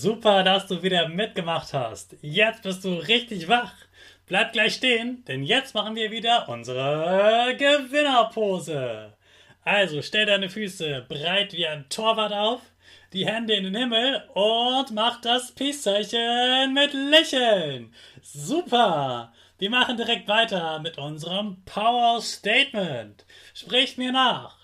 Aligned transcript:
Super, 0.00 0.42
dass 0.44 0.66
du 0.66 0.82
wieder 0.82 1.08
mitgemacht 1.10 1.74
hast. 1.74 2.16
Jetzt 2.22 2.62
bist 2.62 2.82
du 2.86 2.94
richtig 2.94 3.48
wach. 3.48 3.74
Bleib 4.26 4.54
gleich 4.54 4.76
stehen, 4.76 5.22
denn 5.26 5.42
jetzt 5.42 5.74
machen 5.74 5.94
wir 5.94 6.10
wieder 6.10 6.48
unsere 6.48 7.54
Gewinnerpose. 7.58 9.12
Also 9.62 10.00
stell 10.00 10.24
deine 10.24 10.48
Füße 10.48 11.04
breit 11.06 11.52
wie 11.52 11.66
ein 11.66 11.86
Torwart 11.90 12.32
auf, 12.32 12.62
die 13.12 13.26
Hände 13.26 13.52
in 13.52 13.64
den 13.64 13.74
Himmel 13.74 14.24
und 14.32 14.90
mach 14.92 15.20
das 15.20 15.52
Peace-Zeichen 15.52 16.72
mit 16.72 16.94
Lächeln. 16.94 17.94
Super! 18.22 19.34
Wir 19.58 19.68
machen 19.68 19.98
direkt 19.98 20.28
weiter 20.28 20.78
mit 20.78 20.96
unserem 20.96 21.62
Power 21.66 22.22
Statement. 22.22 23.26
Sprich 23.52 23.98
mir 23.98 24.12
nach. 24.12 24.56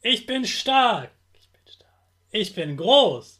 Ich 0.00 0.26
bin 0.26 0.44
stark. 0.44 1.10
Ich 1.34 1.48
bin 1.48 1.72
stark. 1.72 1.90
Ich 2.30 2.54
bin 2.54 2.76
groß. 2.76 3.39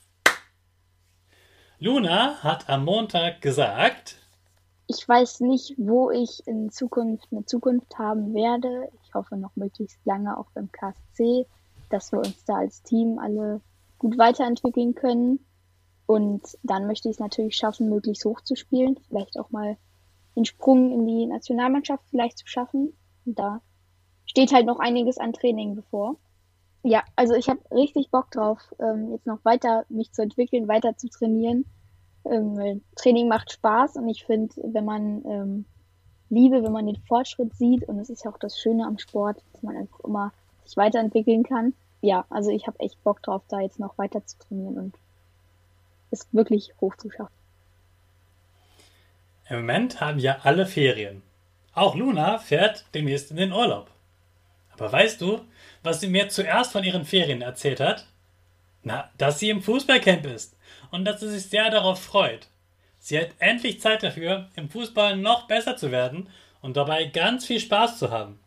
Luna 1.83 2.35
hat 2.43 2.69
am 2.69 2.85
Montag 2.85 3.41
gesagt, 3.41 4.15
ich 4.85 5.09
weiß 5.09 5.39
nicht, 5.39 5.73
wo 5.77 6.11
ich 6.11 6.45
in 6.45 6.69
Zukunft 6.69 7.29
eine 7.31 7.43
Zukunft 7.45 7.97
haben 7.97 8.35
werde. 8.35 8.91
Ich 9.03 9.15
hoffe 9.15 9.35
noch 9.35 9.55
möglichst 9.55 9.97
lange 10.05 10.37
auch 10.37 10.45
beim 10.53 10.71
KSC, 10.71 11.47
dass 11.89 12.11
wir 12.11 12.19
uns 12.19 12.45
da 12.45 12.57
als 12.57 12.83
Team 12.83 13.17
alle 13.17 13.61
gut 13.97 14.19
weiterentwickeln 14.19 14.93
können. 14.93 15.39
Und 16.05 16.43
dann 16.61 16.85
möchte 16.85 17.09
ich 17.09 17.15
es 17.15 17.19
natürlich 17.19 17.55
schaffen, 17.55 17.89
möglichst 17.89 18.25
hoch 18.25 18.41
zu 18.41 18.55
spielen. 18.55 18.99
Vielleicht 19.07 19.39
auch 19.39 19.49
mal 19.49 19.75
den 20.35 20.45
Sprung 20.45 20.91
in 20.91 21.07
die 21.07 21.25
Nationalmannschaft 21.25 22.03
vielleicht 22.11 22.37
zu 22.37 22.47
schaffen. 22.47 22.93
Und 23.25 23.39
da 23.39 23.59
steht 24.27 24.53
halt 24.53 24.67
noch 24.67 24.77
einiges 24.77 25.17
an 25.17 25.33
Training 25.33 25.73
bevor. 25.73 26.17
Ja, 26.83 27.03
also 27.15 27.35
ich 27.35 27.47
habe 27.47 27.59
richtig 27.71 28.09
Bock 28.09 28.31
drauf, 28.31 28.59
ähm, 28.79 29.11
jetzt 29.11 29.27
noch 29.27 29.43
weiter 29.45 29.85
mich 29.89 30.11
zu 30.11 30.23
entwickeln, 30.23 30.67
weiter 30.67 30.97
zu 30.97 31.09
trainieren. 31.09 31.65
Ähm, 32.25 32.81
Training 32.95 33.27
macht 33.27 33.51
Spaß 33.51 33.97
und 33.97 34.09
ich 34.09 34.25
finde, 34.25 34.55
wenn 34.63 34.85
man 34.85 35.25
ähm, 35.25 35.65
Liebe, 36.29 36.63
wenn 36.63 36.71
man 36.71 36.87
den 36.87 37.01
Fortschritt 37.07 37.53
sieht, 37.55 37.87
und 37.87 37.97
das 37.97 38.09
ist 38.09 38.23
ja 38.23 38.31
auch 38.31 38.39
das 38.39 38.59
Schöne 38.59 38.85
am 38.85 38.97
Sport, 38.97 39.43
dass 39.51 39.63
man 39.63 39.77
einfach 39.77 39.99
immer 39.99 40.31
sich 40.63 40.77
weiterentwickeln 40.77 41.43
kann. 41.43 41.73
Ja, 42.01 42.25
also 42.29 42.49
ich 42.49 42.65
habe 42.65 42.79
echt 42.79 43.03
Bock 43.03 43.21
drauf, 43.21 43.43
da 43.47 43.59
jetzt 43.59 43.79
noch 43.79 43.97
weiter 43.97 44.25
zu 44.25 44.39
trainieren 44.39 44.77
und 44.77 44.95
es 46.09 46.27
wirklich 46.31 46.73
hoch 46.81 46.95
zu 46.97 47.11
schaffen. 47.11 47.33
Im 49.49 49.57
Moment 49.57 50.01
haben 50.01 50.19
ja 50.19 50.37
alle 50.43 50.65
Ferien. 50.65 51.21
Auch 51.73 51.95
Luna 51.95 52.37
fährt 52.37 52.85
demnächst 52.93 53.31
in 53.31 53.37
den 53.37 53.51
Urlaub. 53.51 53.90
Aber 54.81 54.93
weißt 54.93 55.21
du, 55.21 55.45
was 55.83 56.01
sie 56.01 56.07
mir 56.07 56.29
zuerst 56.29 56.71
von 56.71 56.83
ihren 56.83 57.05
Ferien 57.05 57.43
erzählt 57.43 57.79
hat? 57.79 58.07
Na, 58.81 59.11
dass 59.19 59.37
sie 59.37 59.51
im 59.51 59.61
Fußballcamp 59.61 60.25
ist 60.25 60.57
und 60.89 61.05
dass 61.05 61.19
sie 61.19 61.29
sich 61.29 61.43
sehr 61.43 61.69
darauf 61.69 62.01
freut. 62.01 62.47
Sie 62.97 63.19
hat 63.19 63.29
endlich 63.37 63.79
Zeit 63.79 64.01
dafür, 64.01 64.49
im 64.55 64.71
Fußball 64.71 65.17
noch 65.17 65.45
besser 65.45 65.77
zu 65.77 65.91
werden 65.91 66.29
und 66.61 66.77
dabei 66.77 67.05
ganz 67.05 67.45
viel 67.45 67.59
Spaß 67.59 67.99
zu 67.99 68.09
haben. 68.09 68.39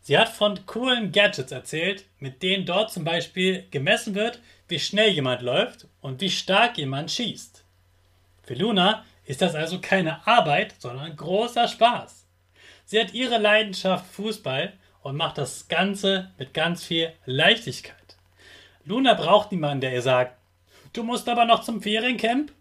Sie 0.00 0.16
hat 0.16 0.30
von 0.30 0.64
coolen 0.64 1.12
Gadgets 1.12 1.52
erzählt, 1.52 2.06
mit 2.18 2.42
denen 2.42 2.64
dort 2.64 2.90
zum 2.90 3.04
Beispiel 3.04 3.66
gemessen 3.70 4.14
wird, 4.14 4.40
wie 4.68 4.80
schnell 4.80 5.10
jemand 5.10 5.42
läuft 5.42 5.86
und 6.00 6.22
wie 6.22 6.30
stark 6.30 6.78
jemand 6.78 7.10
schießt. 7.10 7.62
Für 8.42 8.54
Luna 8.54 9.04
ist 9.26 9.42
das 9.42 9.54
also 9.54 9.82
keine 9.82 10.26
Arbeit, 10.26 10.76
sondern 10.78 11.14
großer 11.14 11.68
Spaß. 11.68 12.24
Sie 12.86 12.98
hat 12.98 13.12
ihre 13.12 13.36
Leidenschaft 13.36 14.06
Fußball 14.14 14.72
und 15.02 15.16
macht 15.16 15.38
das 15.38 15.68
Ganze 15.68 16.30
mit 16.38 16.54
ganz 16.54 16.84
viel 16.84 17.12
Leichtigkeit. 17.26 17.96
Luna 18.84 19.14
braucht 19.14 19.52
niemanden, 19.52 19.80
der 19.82 19.92
ihr 19.92 20.02
sagt, 20.02 20.36
du 20.92 21.02
musst 21.02 21.28
aber 21.28 21.44
noch 21.44 21.62
zum 21.62 21.82
Feriencamp. 21.82 22.52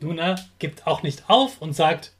Luna 0.00 0.36
gibt 0.58 0.86
auch 0.86 1.02
nicht 1.02 1.28
auf 1.28 1.60
und 1.62 1.74
sagt, 1.74 2.12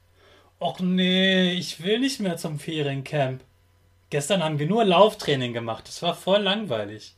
ach 0.59 0.79
nee, 0.79 1.51
ich 1.53 1.83
will 1.83 1.99
nicht 1.99 2.19
mehr 2.19 2.37
zum 2.37 2.59
Feriencamp. 2.59 3.43
Gestern 4.09 4.43
haben 4.43 4.59
wir 4.59 4.67
nur 4.67 4.85
Lauftraining 4.85 5.53
gemacht, 5.53 5.87
das 5.87 6.01
war 6.01 6.15
voll 6.15 6.41
langweilig. 6.41 7.15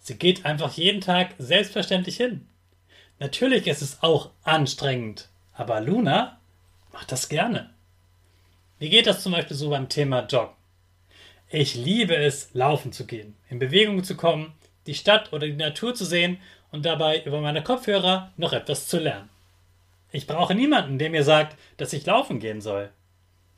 Sie 0.00 0.16
geht 0.16 0.44
einfach 0.44 0.72
jeden 0.72 1.00
Tag 1.00 1.34
selbstverständlich 1.38 2.16
hin. 2.16 2.48
Natürlich 3.18 3.66
ist 3.66 3.82
es 3.82 4.02
auch 4.02 4.30
anstrengend, 4.42 5.28
aber 5.52 5.80
Luna 5.80 6.38
macht 6.92 7.12
das 7.12 7.28
gerne. 7.28 7.70
Wie 8.78 8.88
geht 8.88 9.06
das 9.06 9.22
zum 9.22 9.32
Beispiel 9.32 9.56
so 9.56 9.70
beim 9.70 9.88
Thema 9.88 10.24
Joggen? 10.26 10.57
Ich 11.50 11.74
liebe 11.74 12.14
es, 12.14 12.50
laufen 12.52 12.92
zu 12.92 13.06
gehen, 13.06 13.34
in 13.48 13.58
Bewegung 13.58 14.04
zu 14.04 14.16
kommen, 14.16 14.52
die 14.86 14.92
Stadt 14.92 15.32
oder 15.32 15.46
die 15.46 15.54
Natur 15.54 15.94
zu 15.94 16.04
sehen 16.04 16.38
und 16.70 16.84
dabei 16.84 17.22
über 17.24 17.40
meine 17.40 17.62
Kopfhörer 17.62 18.32
noch 18.36 18.52
etwas 18.52 18.86
zu 18.86 18.98
lernen. 18.98 19.30
Ich 20.12 20.26
brauche 20.26 20.54
niemanden, 20.54 20.98
der 20.98 21.08
mir 21.08 21.24
sagt, 21.24 21.56
dass 21.78 21.94
ich 21.94 22.04
laufen 22.04 22.38
gehen 22.38 22.60
soll. 22.60 22.90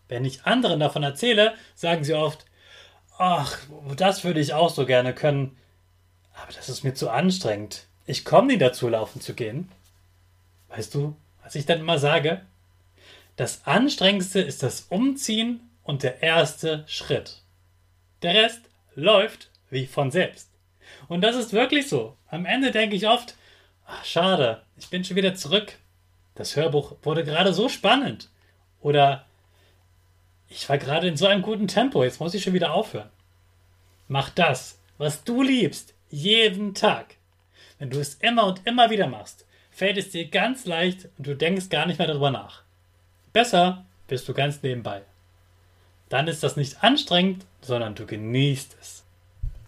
Wenn 0.06 0.24
ich 0.24 0.44
anderen 0.44 0.78
davon 0.78 1.02
erzähle, 1.02 1.54
sagen 1.74 2.04
sie 2.04 2.14
oft, 2.14 2.44
ach, 3.18 3.58
das 3.96 4.22
würde 4.22 4.38
ich 4.38 4.54
auch 4.54 4.70
so 4.70 4.86
gerne 4.86 5.12
können, 5.12 5.56
aber 6.34 6.52
das 6.52 6.68
ist 6.68 6.84
mir 6.84 6.94
zu 6.94 7.10
anstrengend. 7.10 7.86
Ich 8.06 8.24
komme 8.24 8.48
nie 8.48 8.58
dazu, 8.58 8.88
laufen 8.88 9.20
zu 9.20 9.34
gehen. 9.34 9.68
Weißt 10.68 10.94
du, 10.94 11.16
was 11.42 11.56
ich 11.56 11.66
dann 11.66 11.80
immer 11.80 11.98
sage? 11.98 12.42
Das 13.34 13.66
Anstrengendste 13.66 14.40
ist 14.40 14.62
das 14.62 14.82
Umziehen 14.90 15.68
und 15.82 16.04
der 16.04 16.22
erste 16.22 16.84
Schritt. 16.86 17.42
Der 18.22 18.34
Rest 18.34 18.62
läuft 18.94 19.50
wie 19.70 19.86
von 19.86 20.10
selbst. 20.10 20.50
Und 21.08 21.22
das 21.22 21.36
ist 21.36 21.52
wirklich 21.52 21.88
so. 21.88 22.16
Am 22.28 22.44
Ende 22.44 22.70
denke 22.70 22.96
ich 22.96 23.08
oft, 23.08 23.34
ach, 23.86 24.04
schade, 24.04 24.62
ich 24.76 24.88
bin 24.90 25.04
schon 25.04 25.16
wieder 25.16 25.34
zurück. 25.34 25.78
Das 26.34 26.56
Hörbuch 26.56 26.96
wurde 27.02 27.24
gerade 27.24 27.52
so 27.52 27.68
spannend. 27.68 28.28
Oder 28.80 29.26
ich 30.48 30.68
war 30.68 30.78
gerade 30.78 31.08
in 31.08 31.16
so 31.16 31.26
einem 31.26 31.42
guten 31.42 31.68
Tempo, 31.68 32.02
jetzt 32.02 32.20
muss 32.20 32.34
ich 32.34 32.42
schon 32.42 32.54
wieder 32.54 32.72
aufhören. 32.72 33.10
Mach 34.08 34.30
das, 34.30 34.80
was 34.98 35.22
du 35.24 35.42
liebst, 35.42 35.94
jeden 36.08 36.74
Tag. 36.74 37.16
wenn 37.78 37.90
du 37.90 37.98
es 37.98 38.14
immer 38.16 38.46
und 38.46 38.66
immer 38.66 38.90
wieder 38.90 39.06
machst, 39.06 39.46
fällt 39.70 39.96
es 39.96 40.10
dir 40.10 40.28
ganz 40.28 40.66
leicht 40.66 41.08
und 41.16 41.26
du 41.26 41.34
denkst 41.34 41.70
gar 41.70 41.86
nicht 41.86 41.98
mehr 41.98 42.08
darüber 42.08 42.30
nach. 42.30 42.62
Besser 43.32 43.86
bist 44.06 44.28
du 44.28 44.34
ganz 44.34 44.62
nebenbei. 44.62 45.02
Dann 46.10 46.26
ist 46.26 46.42
das 46.42 46.56
nicht 46.56 46.82
anstrengend, 46.82 47.46
sondern 47.62 47.94
du 47.94 48.04
genießt 48.04 48.76
es. 48.80 49.04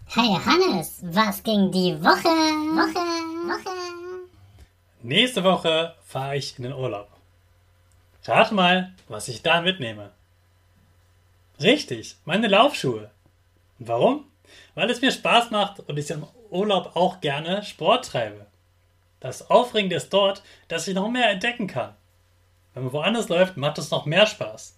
Hey 0.07 0.37
Hannes, 0.45 0.99
was 1.01 1.41
ging 1.41 1.71
die 1.71 1.99
Woche? 2.03 2.27
Woche, 2.27 2.99
Woche. 3.47 3.69
Nächste 5.01 5.43
Woche 5.43 5.95
fahre 6.05 6.35
ich 6.35 6.57
in 6.57 6.63
den 6.63 6.73
Urlaub. 6.73 7.07
Rate 8.25 8.53
mal, 8.53 8.93
was 9.07 9.29
ich 9.29 9.41
da 9.41 9.61
mitnehme. 9.61 10.11
Richtig, 11.61 12.17
meine 12.25 12.47
Laufschuhe. 12.47 13.09
Und 13.79 13.87
warum? 13.87 14.25
Weil 14.75 14.89
es 14.89 15.01
mir 15.01 15.11
Spaß 15.11 15.49
macht 15.49 15.79
und 15.79 15.97
ich 15.97 16.11
im 16.11 16.27
Urlaub 16.49 16.95
auch 16.95 17.21
gerne 17.21 17.63
Sport 17.63 18.05
treibe. 18.05 18.45
Das 19.21 19.49
Aufregende 19.49 19.95
ist 19.95 20.11
dort, 20.11 20.43
dass 20.67 20.89
ich 20.89 20.93
noch 20.93 21.09
mehr 21.09 21.29
entdecken 21.29 21.67
kann. 21.67 21.95
Wenn 22.73 22.83
man 22.83 22.93
woanders 22.93 23.29
läuft, 23.29 23.55
macht 23.55 23.77
es 23.77 23.91
noch 23.91 24.05
mehr 24.05 24.27
Spaß. 24.27 24.75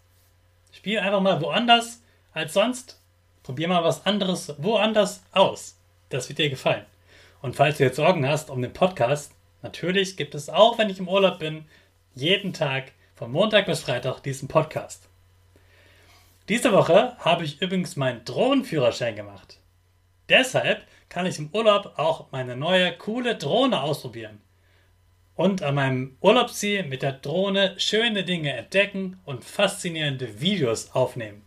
Spiel 0.75 0.99
einfach 0.99 1.21
mal 1.21 1.39
woanders 1.39 2.01
als 2.33 2.53
sonst. 2.53 2.99
Probier 3.43 3.69
mal 3.69 3.85
was 3.85 4.05
anderes 4.05 4.53
woanders 4.57 5.23
aus. 5.31 5.77
Das 6.09 6.27
wird 6.27 6.37
dir 6.37 6.49
gefallen. 6.49 6.85
Und 7.41 7.55
falls 7.55 7.77
du 7.77 7.85
jetzt 7.85 7.95
Sorgen 7.95 8.27
hast 8.27 8.49
um 8.49 8.61
den 8.61 8.73
Podcast, 8.73 9.31
natürlich 9.61 10.17
gibt 10.17 10.35
es 10.35 10.49
auch, 10.49 10.77
wenn 10.77 10.89
ich 10.89 10.99
im 10.99 11.07
Urlaub 11.07 11.39
bin, 11.39 11.63
jeden 12.13 12.51
Tag 12.51 12.91
von 13.15 13.31
Montag 13.31 13.67
bis 13.67 13.79
Freitag 13.79 14.19
diesen 14.19 14.49
Podcast. 14.49 15.07
Diese 16.49 16.73
Woche 16.73 17.15
habe 17.19 17.45
ich 17.45 17.61
übrigens 17.61 17.95
meinen 17.95 18.25
Drohnenführerschein 18.25 19.15
gemacht. 19.15 19.59
Deshalb 20.27 20.85
kann 21.07 21.25
ich 21.25 21.39
im 21.39 21.51
Urlaub 21.53 21.93
auch 21.95 22.31
meine 22.33 22.57
neue 22.57 22.91
coole 22.97 23.37
Drohne 23.37 23.81
ausprobieren 23.81 24.41
und 25.35 25.61
an 25.61 25.75
meinem 25.75 26.17
Urlaubsziel 26.21 26.83
mit 26.83 27.01
der 27.01 27.11
Drohne 27.13 27.75
schöne 27.77 28.23
Dinge 28.23 28.53
entdecken 28.53 29.19
und 29.25 29.43
faszinierende 29.43 30.39
Videos 30.39 30.91
aufnehmen. 30.91 31.43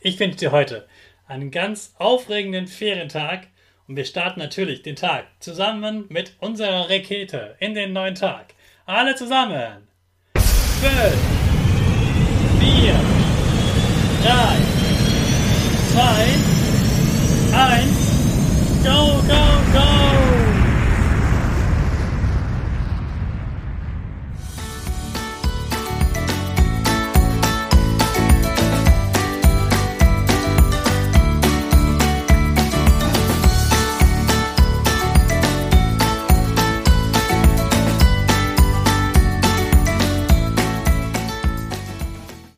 Ich 0.00 0.20
wünsche 0.20 0.38
dir 0.38 0.52
heute 0.52 0.86
einen 1.26 1.50
ganz 1.50 1.94
aufregenden 1.98 2.68
Ferientag 2.68 3.48
und 3.88 3.96
wir 3.96 4.04
starten 4.04 4.40
natürlich 4.40 4.82
den 4.82 4.96
Tag 4.96 5.26
zusammen 5.40 6.04
mit 6.08 6.34
unserer 6.40 6.90
Rakete 6.90 7.56
in 7.58 7.74
den 7.74 7.92
neuen 7.92 8.14
Tag. 8.14 8.54
Alle 8.84 9.14
zusammen! 9.14 9.88
5, 10.34 10.44
4, 12.60 12.94
3, 14.22 14.76
2, 15.92 16.56
1, 17.56 18.84
go, 18.84 19.22
go! 19.26 19.45